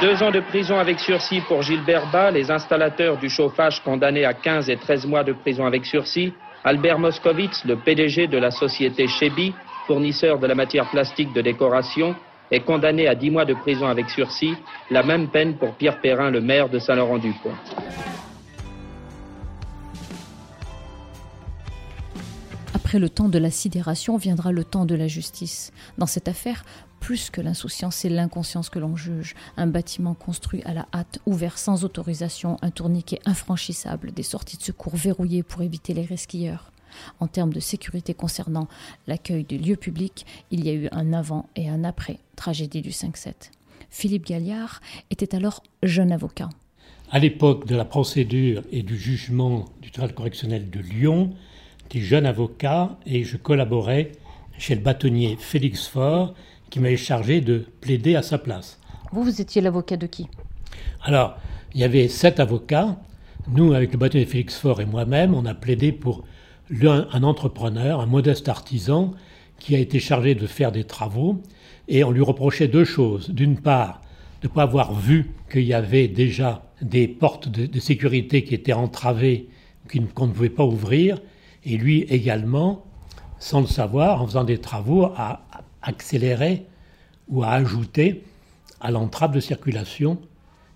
Deux 0.00 0.22
ans 0.22 0.30
de 0.30 0.40
prison 0.40 0.78
avec 0.78 0.98
sursis 0.98 1.40
pour 1.42 1.62
Gilbert 1.62 2.10
Bas, 2.10 2.30
les 2.30 2.50
installateurs 2.50 3.18
du 3.18 3.28
chauffage 3.28 3.82
condamnés 3.82 4.24
à 4.24 4.32
15 4.32 4.70
et 4.70 4.76
13 4.76 5.06
mois 5.06 5.24
de 5.24 5.32
prison 5.32 5.66
avec 5.66 5.84
sursis, 5.84 6.32
Albert 6.64 6.98
Moscovitz, 6.98 7.64
le 7.64 7.76
PDG 7.76 8.26
de 8.26 8.38
la 8.38 8.50
société 8.50 9.06
Chebi, 9.06 9.54
fournisseur 9.86 10.38
de 10.38 10.46
la 10.46 10.54
matière 10.54 10.88
plastique 10.90 11.32
de 11.32 11.42
décoration, 11.42 12.14
est 12.50 12.60
condamné 12.60 13.08
à 13.08 13.14
10 13.14 13.30
mois 13.30 13.44
de 13.44 13.54
prison 13.54 13.86
avec 13.86 14.08
sursis, 14.10 14.54
la 14.90 15.02
même 15.02 15.28
peine 15.28 15.56
pour 15.56 15.74
Pierre 15.74 16.00
Perrin, 16.00 16.30
le 16.30 16.40
maire 16.40 16.68
de 16.68 16.78
Saint-Laurent-du-Pont. 16.78 17.54
Après 22.90 22.98
le 22.98 23.08
temps 23.08 23.28
de 23.28 23.38
la 23.38 23.52
sidération 23.52 24.16
viendra 24.16 24.50
le 24.50 24.64
temps 24.64 24.84
de 24.84 24.96
la 24.96 25.06
justice. 25.06 25.72
Dans 25.96 26.06
cette 26.06 26.26
affaire, 26.26 26.64
plus 26.98 27.30
que 27.30 27.40
l'insouciance, 27.40 27.94
c'est 27.94 28.08
l'inconscience 28.08 28.68
que 28.68 28.80
l'on 28.80 28.96
juge. 28.96 29.36
Un 29.56 29.68
bâtiment 29.68 30.14
construit 30.14 30.60
à 30.64 30.74
la 30.74 30.88
hâte, 30.92 31.20
ouvert 31.24 31.56
sans 31.56 31.84
autorisation, 31.84 32.56
un 32.62 32.72
tourniquet 32.72 33.20
infranchissable, 33.26 34.10
des 34.10 34.24
sorties 34.24 34.56
de 34.56 34.64
secours 34.64 34.96
verrouillées 34.96 35.44
pour 35.44 35.62
éviter 35.62 35.94
les 35.94 36.04
resquilleurs. 36.04 36.72
En 37.20 37.28
termes 37.28 37.52
de 37.52 37.60
sécurité 37.60 38.12
concernant 38.12 38.66
l'accueil 39.06 39.44
des 39.44 39.58
lieux 39.58 39.76
publics, 39.76 40.26
il 40.50 40.66
y 40.66 40.68
a 40.68 40.74
eu 40.74 40.88
un 40.90 41.12
avant 41.12 41.48
et 41.54 41.68
un 41.68 41.84
après 41.84 42.18
tragédie 42.34 42.82
du 42.82 42.90
5-7. 42.90 43.52
Philippe 43.88 44.26
Galliard 44.26 44.80
était 45.10 45.36
alors 45.36 45.62
jeune 45.84 46.10
avocat. 46.10 46.48
À 47.12 47.20
l'époque 47.20 47.68
de 47.68 47.76
la 47.76 47.84
procédure 47.84 48.64
et 48.72 48.82
du 48.82 48.96
jugement 48.96 49.66
du 49.80 49.92
tribunal 49.92 50.12
correctionnel 50.12 50.70
de 50.70 50.80
Lyon, 50.80 51.36
j'étais 51.90 52.04
jeune 52.04 52.26
avocat 52.26 52.96
et 53.04 53.24
je 53.24 53.36
collaborais 53.36 54.12
chez 54.58 54.74
le 54.74 54.80
bâtonnier 54.80 55.36
Félix 55.38 55.88
Faure 55.88 56.34
qui 56.68 56.78
m'avait 56.78 56.96
chargé 56.96 57.40
de 57.40 57.66
plaider 57.80 58.14
à 58.14 58.22
sa 58.22 58.38
place. 58.38 58.78
Vous, 59.12 59.24
vous 59.24 59.40
étiez 59.40 59.60
l'avocat 59.60 59.96
de 59.96 60.06
qui? 60.06 60.28
Alors, 61.02 61.36
il 61.74 61.80
y 61.80 61.84
avait 61.84 62.06
sept 62.06 62.38
avocats. 62.38 62.96
Nous, 63.48 63.72
avec 63.72 63.92
le 63.92 63.98
bâtonnier 63.98 64.24
Félix 64.24 64.56
Faure 64.56 64.80
et 64.80 64.84
moi-même, 64.84 65.34
on 65.34 65.44
a 65.46 65.54
plaidé 65.54 65.90
pour 65.90 66.24
un 66.82 67.22
entrepreneur, 67.24 68.00
un 68.00 68.06
modeste 68.06 68.48
artisan, 68.48 69.12
qui 69.58 69.74
a 69.74 69.78
été 69.78 69.98
chargé 69.98 70.36
de 70.36 70.46
faire 70.46 70.70
des 70.70 70.84
travaux, 70.84 71.42
et 71.88 72.04
on 72.04 72.12
lui 72.12 72.22
reprochait 72.22 72.68
deux 72.68 72.84
choses. 72.84 73.30
D'une 73.30 73.58
part, 73.58 74.00
de 74.42 74.48
ne 74.48 74.52
pas 74.52 74.62
avoir 74.62 74.94
vu 74.94 75.32
qu'il 75.50 75.64
y 75.64 75.74
avait 75.74 76.06
déjà 76.06 76.62
des 76.80 77.08
portes 77.08 77.48
de, 77.48 77.80
sécurité 77.80 78.44
qui 78.44 78.54
étaient 78.54 78.72
entravées, 78.72 79.48
qu'on 80.14 80.28
ne 80.28 80.32
pouvait 80.32 80.48
pas 80.50 80.64
ouvrir, 80.64 81.18
et 81.64 81.76
lui 81.76 82.02
également, 82.02 82.84
sans 83.38 83.60
le 83.60 83.66
savoir, 83.66 84.22
en 84.22 84.26
faisant 84.26 84.44
des 84.44 84.58
travaux, 84.58 85.04
a 85.04 85.42
accéléré 85.82 86.66
ou 87.28 87.42
a 87.42 87.50
ajouté 87.50 88.22
à 88.80 88.90
l'entrave 88.90 89.32
de 89.32 89.40
circulation 89.40 90.18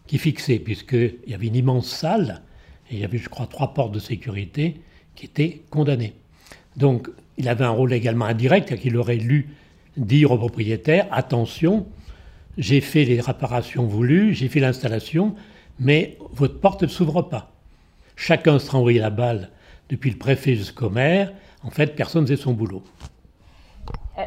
qui 0.07 0.19
fixait, 0.19 0.59
puisqu'il 0.59 1.17
y 1.27 1.35
avait 1.35 1.47
une 1.47 1.57
immense 1.57 1.89
salle, 1.89 2.43
et 2.91 2.95
il 2.95 3.01
y 3.01 3.05
avait, 3.05 3.19
je 3.19 3.29
crois, 3.29 3.47
trois 3.47 3.73
portes 3.73 3.93
de 3.93 3.99
sécurité 3.99 4.81
qui 5.15 5.27
étaient 5.27 5.63
condamnées. 5.71 6.15
Donc, 6.77 7.09
il 7.39 7.49
avait 7.49 7.65
un 7.65 7.71
rôle 7.71 7.93
également 7.93 8.27
indirect, 8.27 8.77
qu'il 8.77 8.97
aurait 8.97 9.17
lu 9.17 9.55
dire 9.97 10.33
au 10.33 10.39
propriétaire, 10.39 11.07
attention, 11.11 11.87
j'ai 12.59 12.81
fait 12.81 13.05
les 13.05 13.21
réparations 13.21 13.87
voulues, 13.87 14.35
j'ai 14.35 14.49
fait 14.49 14.61
l'installation, 14.61 15.35
mais 15.79 16.19
votre 16.33 16.61
porte 16.61 16.83
ne 16.83 16.89
s'ouvre 16.89 17.23
pas. 17.23 17.53
Chacun 18.17 18.59
sera 18.59 18.79
envoyé 18.79 19.01
la 19.01 19.11
balle 19.11 19.51
depuis 19.89 20.11
le 20.11 20.19
préfet 20.19 20.55
jusqu'au 20.55 20.91
maire. 20.91 21.33
En 21.63 21.71
fait, 21.71 21.95
personne 21.97 22.23
ne 22.23 22.27
faisait 22.27 22.43
son 22.43 22.53
boulot. 22.53 22.83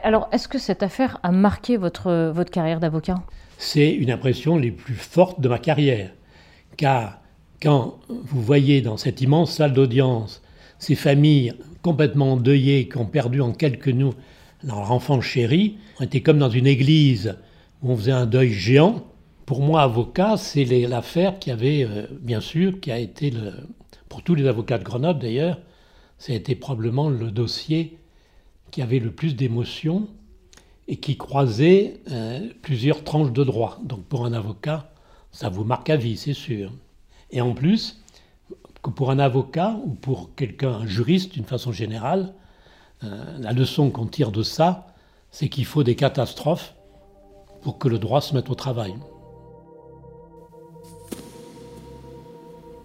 Alors, 0.04 0.28
est-ce 0.32 0.48
que 0.48 0.60
cette 0.60 0.84
affaire 0.84 1.20
a 1.24 1.32
marqué 1.32 1.78
votre, 1.78 2.32
votre 2.32 2.52
carrière 2.52 2.80
d'avocat? 2.80 3.16
C'est 3.58 3.92
une 3.92 4.12
impression 4.12 4.58
les 4.58 4.72
plus 4.72 4.96
fortes 4.96 5.40
de 5.40 5.48
ma 5.48 5.60
carrière. 5.60 6.12
Car 6.76 7.20
quand 7.62 8.00
vous 8.10 8.42
voyez 8.42 8.82
dans 8.82 8.98
cette 8.98 9.22
immense 9.22 9.52
salle 9.56 9.74
d'audience 9.74 10.42
ces 10.80 10.96
familles 10.96 11.54
complètement 11.82 12.34
endeuillées 12.34 12.88
qui 12.88 12.98
ont 12.98 13.06
perdu 13.06 13.42
en 13.42 13.52
quelques 13.52 13.88
nous 13.88 14.14
leur 14.64 14.92
enfant 14.92 15.22
chéri, 15.22 15.78
on 16.00 16.04
était 16.04 16.22
comme 16.22 16.40
dans 16.40 16.50
une 16.50 16.68
église 16.68 17.36
où 17.82 17.92
on 17.92 17.98
faisait 17.98 18.12
un 18.12 18.26
deuil 18.26 18.52
géant. 18.52 19.04
Pour 19.46 19.62
moi, 19.62 19.84
avocat, 19.84 20.36
c'est 20.38 20.66
l'affaire 20.66 21.40
qui 21.40 21.52
avait, 21.52 21.84
euh, 21.84 22.06
bien 22.22 22.42
sûr, 22.42 22.80
qui 22.80 22.92
a 22.92 23.00
été, 23.00 23.32
le, 23.32 23.54
pour 24.10 24.24
tous 24.24 24.36
les 24.36 24.48
avocats 24.48 24.78
de 24.78 24.84
Grenoble 24.84 25.20
d'ailleurs, 25.20 25.60
ça 26.18 26.34
a 26.34 26.36
été 26.36 26.56
probablement 26.56 27.10
le 27.10 27.32
dossier 27.32 27.98
qui 28.72 28.82
avait 28.82 29.00
le 29.00 29.12
plus 29.12 29.36
d'émotions 29.36 30.08
et 30.88 30.98
qui 30.98 31.18
croisait 31.18 32.00
euh, 32.12 32.50
plusieurs 32.62 33.04
tranches 33.04 33.32
de 33.32 33.44
droit. 33.44 33.80
Donc 33.84 34.04
pour 34.06 34.26
un 34.26 34.34
avocat, 34.34 34.92
ça 35.32 35.50
vous 35.50 35.64
marque 35.64 35.90
à 35.90 35.98
vie, 35.98 36.18
c'est 36.18 36.34
sûr. 36.34 36.72
Et 37.32 37.42
en 37.42 37.54
plus, 37.54 38.02
que 38.82 38.90
pour 38.90 39.12
un 39.12 39.20
avocat 39.20 39.78
ou 39.86 39.92
pour 39.92 40.34
quelqu'un, 40.36 40.72
un 40.72 40.88
juriste 40.88 41.34
d'une 41.34 41.46
façon 41.46 41.72
générale, 41.72 42.34
euh, 43.04 43.38
la 43.40 43.52
leçon 43.52 43.92
qu'on 43.92 44.08
tire 44.08 44.32
de 44.32 44.44
ça, 44.44 44.88
c'est 45.30 45.50
qu'il 45.50 45.66
faut 45.66 45.84
des 45.84 45.96
catastrophes 45.96 46.74
pour 47.62 47.78
que 47.78 47.90
le 47.90 48.00
droit 48.00 48.22
se 48.22 48.34
mette 48.34 48.50
au 48.50 48.56
travail. 48.56 48.96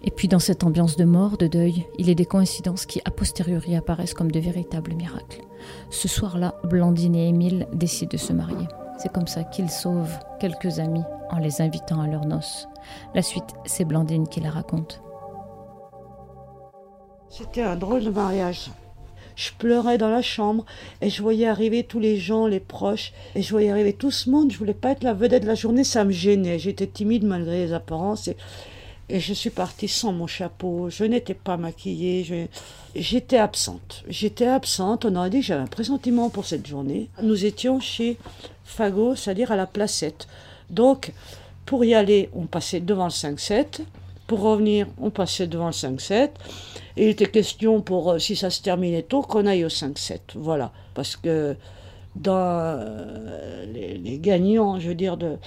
Et 0.03 0.11
puis 0.11 0.27
dans 0.27 0.39
cette 0.39 0.63
ambiance 0.63 0.97
de 0.97 1.05
mort, 1.05 1.37
de 1.37 1.47
deuil, 1.47 1.85
il 1.97 2.09
est 2.09 2.15
des 2.15 2.25
coïncidences 2.25 2.85
qui 2.85 3.01
a 3.05 3.11
posteriori 3.11 3.75
apparaissent 3.75 4.13
comme 4.13 4.31
de 4.31 4.39
véritables 4.39 4.93
miracles. 4.93 5.41
Ce 5.89 6.07
soir-là, 6.07 6.55
Blandine 6.65 7.15
et 7.15 7.29
Émile 7.29 7.67
décident 7.73 8.11
de 8.11 8.17
se 8.17 8.33
marier. 8.33 8.67
C'est 8.97 9.11
comme 9.11 9.27
ça 9.27 9.43
qu'ils 9.43 9.69
sauvent 9.69 10.19
quelques 10.39 10.79
amis 10.79 11.03
en 11.31 11.39
les 11.39 11.61
invitant 11.61 12.01
à 12.01 12.07
leurs 12.07 12.25
noces. 12.25 12.67
La 13.15 13.21
suite, 13.21 13.55
c'est 13.65 13.85
Blandine 13.85 14.27
qui 14.27 14.41
la 14.41 14.51
raconte. 14.51 15.01
C'était 17.29 17.63
un 17.63 17.75
drôle 17.75 18.03
de 18.03 18.11
mariage. 18.11 18.69
Je 19.35 19.49
pleurais 19.57 19.97
dans 19.97 20.09
la 20.09 20.21
chambre 20.21 20.65
et 21.01 21.09
je 21.09 21.21
voyais 21.21 21.47
arriver 21.47 21.83
tous 21.83 21.99
les 21.99 22.17
gens, 22.17 22.45
les 22.45 22.59
proches, 22.59 23.13
et 23.33 23.41
je 23.41 23.49
voyais 23.49 23.71
arriver 23.71 23.93
tout 23.93 24.11
ce 24.11 24.29
monde. 24.29 24.51
Je 24.51 24.57
voulais 24.57 24.75
pas 24.75 24.91
être 24.91 25.03
la 25.03 25.13
vedette 25.13 25.43
de 25.43 25.47
la 25.47 25.55
journée, 25.55 25.83
ça 25.83 26.03
me 26.03 26.11
gênait. 26.11 26.59
J'étais 26.59 26.85
timide 26.85 27.23
malgré 27.23 27.65
les 27.65 27.73
apparences. 27.73 28.27
Et 28.27 28.37
et 29.13 29.19
je 29.19 29.31
suis 29.31 29.51
partie 29.51 29.87
sans 29.87 30.11
mon 30.11 30.25
chapeau, 30.25 30.89
je 30.89 31.03
n'étais 31.03 31.35
pas 31.35 31.55
maquillée, 31.55 32.49
j'étais 32.95 33.37
absente. 33.37 34.03
J'étais 34.09 34.47
absente, 34.47 35.05
on 35.05 35.15
aurait 35.15 35.29
dit 35.29 35.41
que 35.41 35.45
j'avais 35.45 35.61
un 35.61 35.67
pressentiment 35.67 36.31
pour 36.31 36.45
cette 36.45 36.65
journée. 36.65 37.09
Nous 37.21 37.45
étions 37.45 37.79
chez 37.79 38.17
Fagot, 38.65 39.15
c'est-à-dire 39.15 39.51
à 39.51 39.55
la 39.55 39.67
placette. 39.67 40.27
Donc, 40.71 41.13
pour 41.67 41.85
y 41.85 41.93
aller, 41.93 42.31
on 42.33 42.47
passait 42.47 42.79
devant 42.79 43.05
le 43.05 43.11
5-7. 43.11 43.81
Pour 44.25 44.41
revenir, 44.41 44.87
on 44.99 45.11
passait 45.11 45.45
devant 45.45 45.67
le 45.67 45.73
5-7. 45.73 46.29
Et 46.97 47.03
il 47.03 47.09
était 47.09 47.27
question, 47.27 47.81
pour 47.81 48.13
euh, 48.13 48.17
si 48.17 48.35
ça 48.35 48.49
se 48.49 48.63
terminait 48.63 49.03
tôt, 49.03 49.21
qu'on 49.21 49.45
aille 49.45 49.63
au 49.63 49.69
5-7. 49.69 50.21
Voilà. 50.33 50.71
Parce 50.95 51.17
que 51.17 51.55
dans 52.15 52.33
euh, 52.35 53.65
les, 53.71 53.95
les, 53.95 54.17
gagnants, 54.17 54.79
je 54.79 54.87
veux 54.87 54.95
dire, 54.95 55.17
de, 55.17 55.37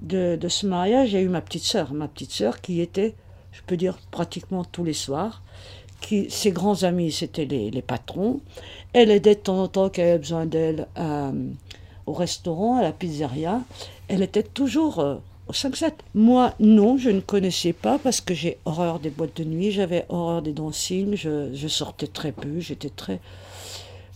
de, 0.00 0.38
ce 0.48 0.66
mariage, 0.66 1.10
j'ai 1.10 1.20
eu 1.20 1.28
ma 1.28 1.40
petite 1.40 1.64
sœur, 1.64 1.92
ma 1.92 2.08
petite 2.08 2.32
sœur 2.32 2.60
qui 2.60 2.80
était, 2.80 3.14
je 3.52 3.60
peux 3.66 3.76
dire, 3.76 3.98
pratiquement 4.10 4.64
tous 4.64 4.84
les 4.84 4.92
soirs. 4.92 5.42
Qui, 6.00 6.30
ses 6.30 6.52
grands 6.52 6.84
amis, 6.84 7.10
c'était 7.10 7.44
les, 7.44 7.82
patrons. 7.82 8.40
Elle 8.92 9.10
aidait 9.10 9.34
de 9.34 9.40
temps 9.40 9.62
en 9.62 9.68
temps 9.68 9.88
qu'elle 9.88 10.08
avait 10.10 10.18
besoin 10.18 10.46
d'elle 10.46 10.86
euh, 10.96 11.32
au 12.06 12.12
restaurant, 12.12 12.76
à 12.76 12.82
la 12.82 12.92
pizzeria. 12.92 13.62
Elle 14.06 14.22
était 14.22 14.44
toujours 14.44 15.00
euh, 15.00 15.16
au 15.48 15.52
5-7. 15.52 15.92
Moi, 16.14 16.54
non, 16.60 16.98
je 16.98 17.10
ne 17.10 17.20
connaissais 17.20 17.72
pas 17.72 17.98
parce 17.98 18.20
que 18.20 18.32
j'ai 18.32 18.58
horreur 18.64 19.00
des 19.00 19.10
boîtes 19.10 19.36
de 19.36 19.44
nuit, 19.44 19.72
j'avais 19.72 20.06
horreur 20.08 20.40
des 20.40 20.52
dancing, 20.52 21.16
je, 21.16 21.52
je 21.52 21.68
sortais 21.68 22.06
très 22.06 22.30
peu, 22.30 22.60
j'étais 22.60 22.90
très 22.90 23.18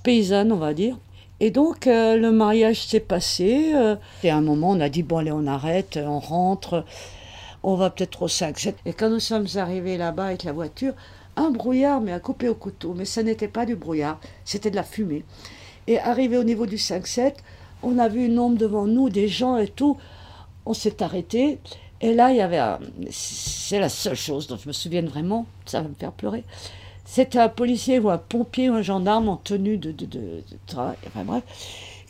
paysanne, 0.04 0.52
on 0.52 0.56
va 0.56 0.74
dire. 0.74 0.96
Et 1.42 1.50
donc, 1.50 1.88
euh, 1.88 2.16
le 2.16 2.30
mariage 2.30 2.86
s'est 2.86 3.00
passé. 3.00 3.72
Euh, 3.74 3.96
et 4.22 4.30
à 4.30 4.36
un 4.36 4.42
moment, 4.42 4.70
on 4.70 4.80
a 4.80 4.88
dit 4.88 5.02
bon, 5.02 5.18
allez, 5.18 5.32
on 5.32 5.48
arrête, 5.48 5.98
on 6.00 6.20
rentre, 6.20 6.84
on 7.64 7.74
va 7.74 7.90
peut-être 7.90 8.22
au 8.22 8.28
5-7. 8.28 8.74
Et 8.86 8.92
quand 8.92 9.10
nous 9.10 9.18
sommes 9.18 9.48
arrivés 9.56 9.96
là-bas 9.96 10.26
avec 10.26 10.44
la 10.44 10.52
voiture, 10.52 10.94
un 11.34 11.50
brouillard, 11.50 12.00
mais 12.00 12.12
à 12.12 12.20
couper 12.20 12.48
au 12.48 12.54
couteau. 12.54 12.94
Mais 12.96 13.04
ça 13.04 13.24
n'était 13.24 13.48
pas 13.48 13.66
du 13.66 13.74
brouillard, 13.74 14.20
c'était 14.44 14.70
de 14.70 14.76
la 14.76 14.84
fumée. 14.84 15.24
Et 15.88 15.98
arrivé 15.98 16.38
au 16.38 16.44
niveau 16.44 16.64
du 16.64 16.76
5-7, 16.76 17.32
on 17.82 17.98
a 17.98 18.06
vu 18.06 18.26
une 18.26 18.38
ombre 18.38 18.56
devant 18.56 18.86
nous, 18.86 19.08
des 19.08 19.26
gens 19.26 19.56
et 19.56 19.66
tout. 19.66 19.96
On 20.64 20.74
s'est 20.74 21.02
arrêté. 21.02 21.58
Et 22.00 22.14
là, 22.14 22.30
il 22.30 22.36
y 22.36 22.40
avait. 22.40 22.62
C'est 23.10 23.80
la 23.80 23.88
seule 23.88 24.14
chose 24.14 24.46
dont 24.46 24.58
je 24.58 24.68
me 24.68 24.72
souviens 24.72 25.02
vraiment, 25.02 25.46
ça 25.66 25.80
va 25.80 25.88
me 25.88 25.94
faire 25.94 26.12
pleurer. 26.12 26.44
C'était 27.12 27.40
un 27.40 27.50
policier 27.50 27.98
ou 27.98 28.08
un 28.08 28.16
pompier 28.16 28.70
ou 28.70 28.72
un 28.72 28.80
gendarme 28.80 29.28
en 29.28 29.36
tenue 29.36 29.76
de, 29.76 29.94
travail, 30.66 30.96
enfin 31.06 31.24
bref, 31.24 31.42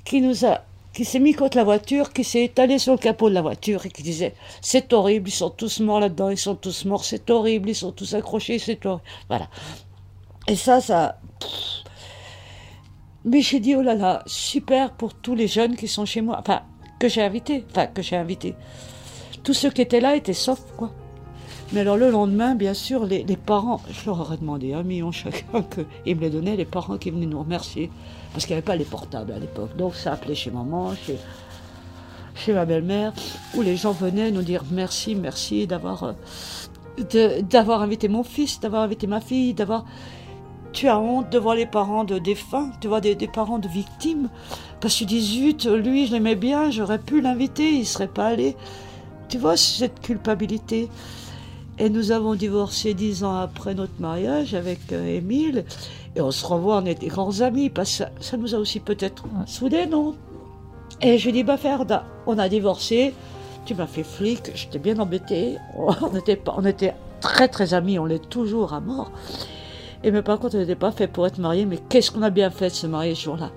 qui 0.04 0.20
nous 0.20 0.46
a 0.46 0.60
qui 0.92 1.04
s'est 1.04 1.18
mis 1.18 1.34
contre 1.34 1.56
la 1.56 1.64
voiture, 1.64 2.12
qui 2.12 2.22
s'est 2.22 2.44
étalé 2.44 2.78
sur 2.78 2.92
le 2.92 2.98
capot 2.98 3.28
de 3.28 3.34
la 3.34 3.42
voiture 3.42 3.84
et 3.84 3.88
qui 3.88 4.04
disait 4.04 4.32
c'est 4.60 4.92
horrible, 4.92 5.28
ils 5.28 5.32
sont 5.32 5.50
tous 5.50 5.80
morts 5.80 5.98
là-dedans, 5.98 6.30
ils 6.30 6.38
sont 6.38 6.54
tous 6.54 6.84
morts, 6.84 7.04
c'est 7.04 7.30
horrible, 7.30 7.70
ils 7.70 7.74
sont 7.74 7.90
tous 7.90 8.14
accrochés, 8.14 8.60
c'est 8.60 8.86
horrible. 8.86 9.02
Voilà. 9.26 9.48
Et 10.46 10.54
ça, 10.54 10.80
ça. 10.80 11.18
Mais 13.24 13.40
j'ai 13.40 13.58
dit 13.58 13.74
oh 13.74 13.82
là 13.82 13.96
là, 13.96 14.22
super 14.26 14.92
pour 14.92 15.14
tous 15.14 15.34
les 15.34 15.48
jeunes 15.48 15.74
qui 15.74 15.88
sont 15.88 16.04
chez 16.04 16.20
moi, 16.20 16.36
enfin 16.38 16.62
que 17.00 17.08
j'ai 17.08 17.22
invités, 17.22 17.64
enfin 17.72 17.88
que 17.88 18.02
j'ai 18.02 18.14
invités. 18.14 18.54
Tous 19.42 19.52
ceux 19.52 19.70
qui 19.70 19.82
étaient 19.82 20.00
là 20.00 20.14
étaient 20.14 20.32
saufs, 20.32 20.76
quoi. 20.76 20.92
Mais 21.72 21.80
alors 21.80 21.96
le 21.96 22.10
lendemain, 22.10 22.54
bien 22.54 22.74
sûr, 22.74 23.06
les, 23.06 23.24
parents, 23.36 23.80
je 23.90 24.04
leur 24.04 24.20
aurais 24.20 24.36
demandé 24.36 24.74
un 24.74 24.82
million 24.82 25.10
chacun 25.10 25.62
qu'ils 26.04 26.16
me 26.16 26.20
les 26.20 26.30
donnaient, 26.30 26.56
les 26.56 26.66
parents 26.66 26.98
qui 26.98 27.10
venaient 27.10 27.26
nous 27.26 27.40
remercier, 27.40 27.90
parce 28.32 28.44
qu'il 28.44 28.54
n'y 28.54 28.58
avait 28.58 28.66
pas 28.66 28.76
les 28.76 28.84
portables 28.84 29.32
à 29.32 29.38
l'époque. 29.38 29.74
Donc 29.76 29.94
ça 29.94 30.12
appelait 30.12 30.34
chez 30.34 30.50
maman, 30.50 30.94
chez, 30.94 31.16
chez 32.34 32.52
ma 32.52 32.66
belle-mère, 32.66 33.14
où 33.54 33.62
les 33.62 33.76
gens 33.76 33.92
venaient 33.92 34.30
nous 34.30 34.42
dire 34.42 34.64
merci, 34.70 35.14
merci 35.14 35.66
d'avoir 35.66 36.04
euh, 36.04 37.42
d'avoir 37.48 37.80
invité 37.80 38.08
mon 38.08 38.22
fils, 38.22 38.60
d'avoir 38.60 38.82
invité 38.82 39.06
ma 39.06 39.22
fille, 39.22 39.54
d'avoir 39.54 39.86
tu 40.74 40.88
as 40.88 40.98
honte 40.98 41.30
de 41.30 41.38
voir 41.38 41.54
les 41.54 41.66
parents 41.66 42.04
de 42.04 42.18
défunts, 42.18 42.70
tu 42.80 42.88
vois 42.88 43.00
des, 43.00 43.14
des 43.14 43.28
parents 43.28 43.58
de 43.58 43.68
victimes, 43.68 44.28
parce 44.80 44.94
que 44.94 44.98
tu 45.00 45.04
dis 45.06 45.20
zut, 45.22 45.64
lui 45.64 46.06
je 46.06 46.12
l'aimais 46.12 46.34
bien, 46.34 46.70
j'aurais 46.70 46.98
pu 46.98 47.22
l'inviter, 47.22 47.70
il 47.72 47.86
serait 47.86 48.08
pas 48.08 48.26
allé. 48.26 48.56
Tu 49.30 49.38
vois 49.38 49.56
cette 49.56 50.00
culpabilité. 50.00 50.90
Et 51.78 51.88
nous 51.88 52.12
avons 52.12 52.34
divorcé 52.34 52.94
dix 52.94 53.24
ans 53.24 53.36
après 53.36 53.74
notre 53.74 53.98
mariage 53.98 54.54
avec 54.54 54.92
euh, 54.92 55.16
Émile. 55.16 55.64
Et 56.14 56.20
on 56.20 56.30
se 56.30 56.44
revoit, 56.44 56.78
on 56.78 56.86
était 56.86 57.06
grands 57.06 57.40
amis, 57.40 57.70
parce 57.70 57.98
que 57.98 58.04
ça, 58.20 58.36
nous 58.36 58.54
a 58.54 58.58
aussi 58.58 58.80
peut-être 58.80 59.24
soudés, 59.46 59.86
non? 59.86 60.14
Et 61.00 61.16
je 61.16 61.24
lui 61.24 61.32
dis, 61.32 61.42
bah 61.42 61.56
Ferda, 61.56 62.04
on 62.26 62.38
a 62.38 62.48
divorcé, 62.48 63.14
tu 63.64 63.74
m'as 63.74 63.86
fait 63.86 64.04
flic, 64.04 64.50
j'étais 64.54 64.78
bien 64.78 64.98
embêtée. 64.98 65.56
On 65.78 66.14
était, 66.16 66.36
pas, 66.36 66.54
on 66.56 66.64
était 66.64 66.94
très 67.20 67.48
très 67.48 67.74
amis, 67.74 67.98
on 67.98 68.04
l'est 68.04 68.28
toujours 68.28 68.74
à 68.74 68.80
mort. 68.80 69.10
Et 70.04 70.10
mais 70.10 70.22
par 70.22 70.38
contre, 70.38 70.56
on 70.56 70.58
n'était 70.58 70.74
pas 70.74 70.92
fait 70.92 71.06
pour 71.06 71.26
être 71.26 71.38
mariés, 71.38 71.64
mais 71.64 71.78
qu'est-ce 71.88 72.10
qu'on 72.10 72.22
a 72.22 72.30
bien 72.30 72.50
fait 72.50 72.68
de 72.68 72.74
se 72.74 72.86
marier 72.86 73.14
ce 73.14 73.22
jour-là? 73.22 73.50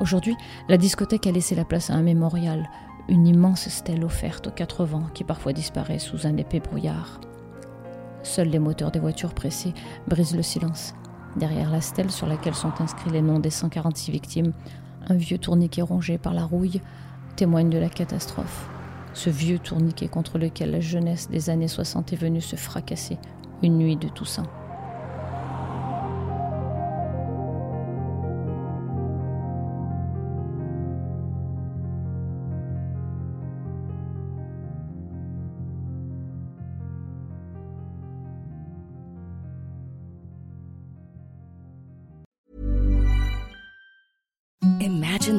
Aujourd'hui, 0.00 0.36
la 0.68 0.76
discothèque 0.76 1.26
a 1.26 1.32
laissé 1.32 1.54
la 1.54 1.64
place 1.64 1.90
à 1.90 1.94
un 1.94 2.02
mémorial, 2.02 2.68
une 3.08 3.26
immense 3.26 3.68
stèle 3.68 4.04
offerte 4.04 4.48
aux 4.48 4.50
quatre 4.50 4.84
vents 4.84 5.06
qui 5.14 5.24
parfois 5.24 5.52
disparaît 5.52 5.98
sous 5.98 6.26
un 6.26 6.36
épais 6.36 6.60
brouillard. 6.60 7.20
Seuls 8.22 8.48
les 8.48 8.58
moteurs 8.58 8.90
des 8.90 8.98
voitures 8.98 9.34
pressées 9.34 9.74
brisent 10.08 10.36
le 10.36 10.42
silence. 10.42 10.94
Derrière 11.36 11.70
la 11.70 11.80
stèle 11.80 12.10
sur 12.10 12.26
laquelle 12.26 12.54
sont 12.54 12.72
inscrits 12.80 13.10
les 13.10 13.22
noms 13.22 13.38
des 13.38 13.50
146 13.50 14.10
victimes, 14.10 14.52
un 15.08 15.14
vieux 15.14 15.38
tourniquet 15.38 15.82
rongé 15.82 16.18
par 16.18 16.34
la 16.34 16.44
rouille 16.44 16.80
témoigne 17.36 17.70
de 17.70 17.78
la 17.78 17.88
catastrophe. 17.88 18.68
Ce 19.12 19.30
vieux 19.30 19.58
tourniquet 19.58 20.08
contre 20.08 20.38
lequel 20.38 20.72
la 20.72 20.80
jeunesse 20.80 21.28
des 21.30 21.50
années 21.50 21.68
60 21.68 22.12
est 22.12 22.16
venue 22.16 22.40
se 22.40 22.56
fracasser 22.56 23.18
une 23.62 23.78
nuit 23.78 23.96
de 23.96 24.08
Toussaint. 24.08 24.46